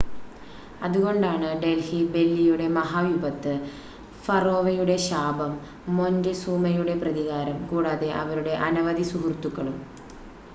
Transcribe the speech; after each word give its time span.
അതുകൊണ്ടാണ് 0.85 1.49
ഡൽഹി 1.61 1.99
ബെല്ലിയുടെ 2.13 2.67
മഹാവിപത്ത് 2.77 3.53
ഫറോവയുടെ 4.23 4.97
ശാപം 5.05 5.53
മൊൻറ്റെസൂമയുടെ 5.97 6.95
പ്രതികാരം 7.03 7.59
കൂടാതെ 7.69 8.11
അവരുടെ 8.23 8.55
അനവധി 8.67 9.07
സുഹൃത്തുക്കളും 9.11 9.77